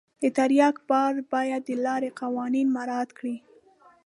[0.21, 3.35] د ټرک بار باید د لارې قوانین مراعت کړي.